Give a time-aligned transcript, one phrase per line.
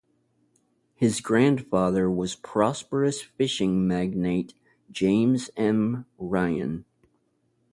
[0.95, 4.55] His grandfather was prosperous fishing magnate
[4.91, 6.07] James M.
[6.17, 6.85] Ryan.